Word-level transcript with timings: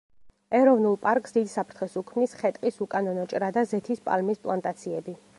ეროვნულ 0.59 0.95
პარკს 1.01 1.35
დიდ 1.35 1.51
საფრთხეს 1.51 1.97
უქმნის 2.01 2.33
ხე–ტყის 2.39 2.79
უკანონო 2.85 3.25
ჭრა 3.33 3.51
და 3.59 3.65
ზეთის 3.73 4.01
პალმის 4.07 4.41
პლანტაციები. 4.47 5.15